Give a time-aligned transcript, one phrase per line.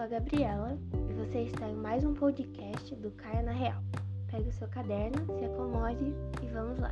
[0.00, 0.78] sou a Gabriela
[1.10, 3.82] e você está em mais um podcast do Caia na Real.
[4.30, 6.90] Pegue o seu caderno, se acomode e vamos lá.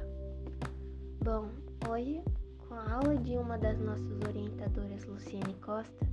[1.24, 1.48] Bom,
[1.88, 2.20] hoje,
[2.68, 6.06] com a aula de uma das nossas orientadoras, Luciane Costa,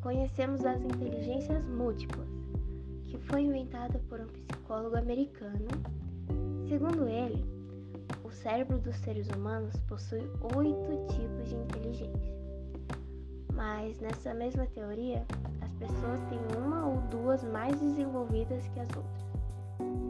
[0.00, 2.30] conhecemos as inteligências múltiplas,
[3.04, 5.68] que foi inventada por um psicólogo americano.
[6.66, 7.44] Segundo ele,
[8.24, 10.22] o cérebro dos seres humanos possui
[10.56, 12.34] oito tipos de inteligência.
[13.52, 15.26] Mas nessa mesma teoria,
[15.78, 19.26] pessoas têm uma ou duas mais desenvolvidas que as outras,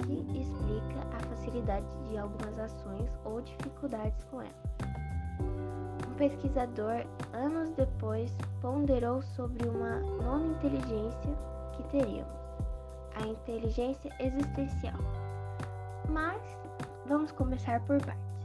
[0.04, 4.66] que explica a facilidade de algumas ações ou dificuldades com elas.
[6.08, 11.36] Um pesquisador, anos depois, ponderou sobre uma nona inteligência
[11.72, 12.38] que teríamos,
[13.14, 14.98] a inteligência existencial.
[16.08, 16.40] Mas
[17.06, 18.35] vamos começar por partes.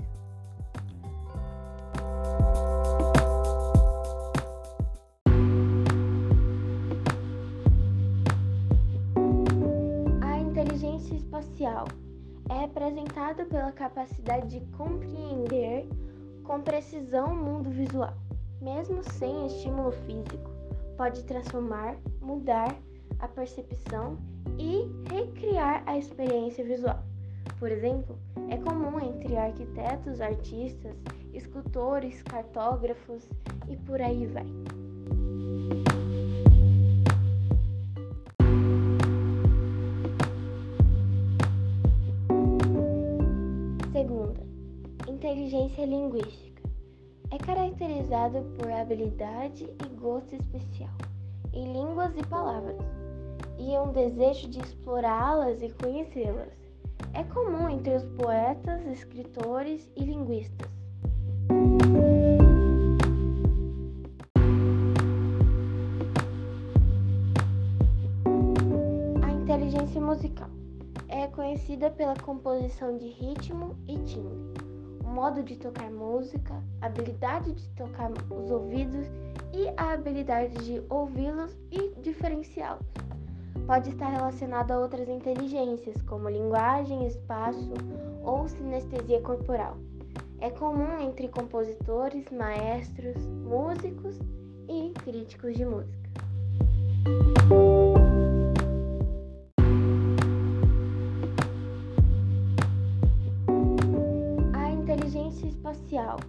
[11.71, 11.87] Espacial
[12.49, 15.87] é representado pela capacidade de compreender
[16.43, 18.13] com precisão o mundo visual,
[18.61, 20.51] mesmo sem estímulo físico.
[20.97, 22.75] Pode transformar, mudar
[23.19, 24.17] a percepção
[24.57, 27.01] e recriar a experiência visual.
[27.57, 28.17] Por exemplo,
[28.49, 30.95] é comum entre arquitetos, artistas,
[31.33, 33.27] escultores, cartógrafos
[33.69, 34.80] e por aí vai.
[45.07, 46.61] Inteligência linguística.
[47.31, 50.91] É caracterizado por habilidade e gosto especial
[51.53, 52.77] em línguas e palavras,
[53.57, 56.49] e um desejo de explorá-las e conhecê-las.
[57.13, 60.69] É comum entre os poetas, escritores e linguistas.
[69.21, 70.49] A inteligência musical
[71.09, 74.50] é conhecida pela composição de ritmo e timbre
[75.11, 79.07] modo de tocar música, habilidade de tocar os ouvidos
[79.53, 82.85] e a habilidade de ouvi-los e diferenciá-los.
[83.67, 87.73] Pode estar relacionado a outras inteligências, como linguagem, espaço
[88.23, 89.77] ou sinestesia corporal.
[90.39, 94.17] É comum entre compositores, maestros, músicos
[94.67, 96.09] e críticos de música.
[106.01, 106.19] Espacial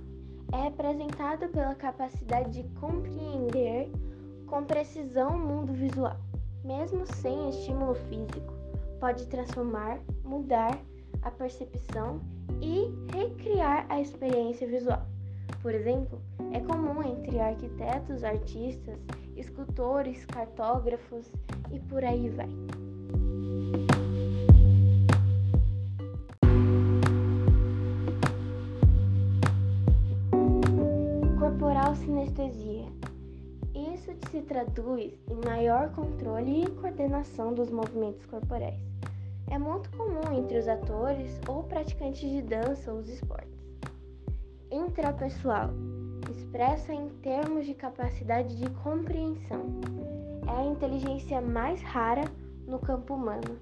[0.53, 3.91] é representado pela capacidade de compreender
[4.47, 6.17] com precisão o mundo visual,
[6.63, 8.53] mesmo sem estímulo físico.
[9.01, 10.79] Pode transformar, mudar
[11.23, 12.21] a percepção
[12.61, 15.07] e recriar a experiência visual.
[15.63, 16.21] Por exemplo,
[16.53, 18.99] é comum entre arquitetos, artistas,
[19.37, 21.31] escultores, cartógrafos
[21.73, 22.51] e por aí vai.
[32.33, 32.87] Sinestesia.
[33.75, 38.81] Isso se traduz em maior controle e coordenação dos movimentos corporais.
[39.51, 43.61] É muito comum entre os atores ou praticantes de dança ou esportes.
[44.71, 45.71] Intrapessoal
[46.31, 49.81] expressa em termos de capacidade de compreensão.
[50.47, 52.25] É a inteligência mais rara
[52.67, 53.59] no campo humano,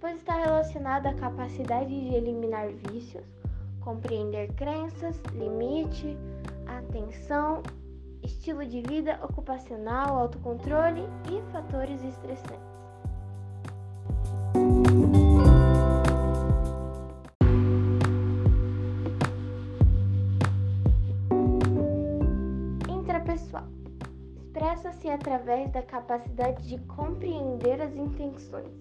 [0.00, 3.24] pois está relacionada à capacidade de eliminar vícios,
[3.80, 6.16] compreender crenças, limite,
[6.66, 7.62] atenção
[8.24, 12.74] estilo de vida ocupacional, autocontrole e fatores estressantes.
[22.88, 23.64] Intrapessoal
[24.36, 28.72] expressa-se através da capacidade de compreender as intenções,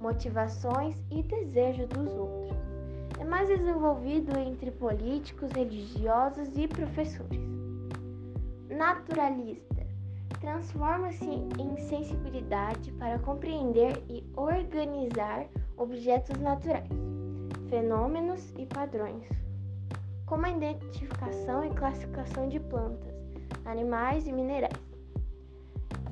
[0.00, 2.56] motivações e desejos dos outros.
[3.18, 7.53] É mais desenvolvido entre políticos, religiosos e professores
[8.74, 9.86] naturalista
[10.40, 16.88] transforma-se em sensibilidade para compreender e organizar objetos naturais,
[17.70, 19.26] fenômenos e padrões,
[20.26, 23.14] como a identificação e classificação de plantas,
[23.64, 24.74] animais e minerais.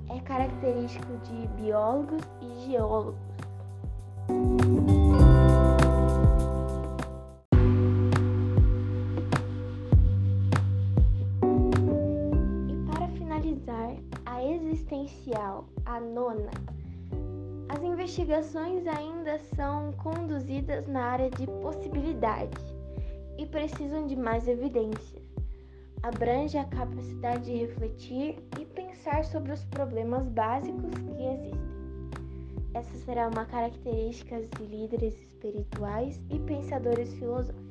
[0.09, 3.21] É característico de biólogos e geólogos.
[15.33, 16.51] Existencial, a nona.
[17.69, 22.57] As investigações ainda são conduzidas na área de possibilidade
[23.39, 25.23] e precisam de mais evidências.
[26.03, 31.73] abrange a capacidade de refletir e pensar sobre os problemas básicos que existem.
[32.75, 37.63] Essa será uma característica de líderes espirituais e pensadores filosóficos.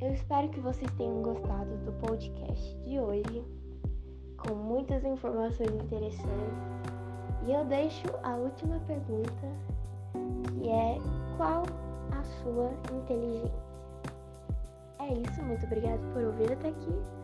[0.00, 3.44] Eu espero que vocês tenham gostado do podcast de hoje,
[4.46, 6.74] com muitas informações interessantes.
[7.46, 9.48] E eu deixo a última pergunta,
[10.52, 10.98] que é
[11.36, 11.64] qual
[12.12, 13.64] a sua inteligência?
[15.00, 17.23] É isso, muito obrigada por ouvir até aqui